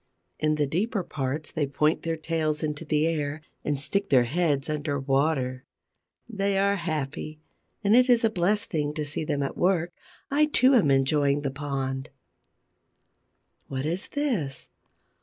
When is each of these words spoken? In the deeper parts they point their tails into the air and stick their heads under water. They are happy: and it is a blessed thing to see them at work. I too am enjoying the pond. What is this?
In 0.39 0.55
the 0.55 0.65
deeper 0.65 1.03
parts 1.03 1.51
they 1.51 1.67
point 1.67 2.01
their 2.01 2.17
tails 2.17 2.63
into 2.63 2.83
the 2.83 3.05
air 3.05 3.41
and 3.63 3.79
stick 3.79 4.09
their 4.09 4.23
heads 4.23 4.67
under 4.67 4.99
water. 4.99 5.63
They 6.27 6.57
are 6.57 6.77
happy: 6.77 7.39
and 7.83 7.95
it 7.95 8.09
is 8.09 8.23
a 8.23 8.31
blessed 8.31 8.65
thing 8.71 8.95
to 8.95 9.05
see 9.05 9.23
them 9.23 9.43
at 9.43 9.55
work. 9.55 9.93
I 10.31 10.47
too 10.47 10.73
am 10.73 10.89
enjoying 10.89 11.41
the 11.43 11.51
pond. 11.51 12.09
What 13.67 13.85
is 13.85 14.07
this? 14.07 14.69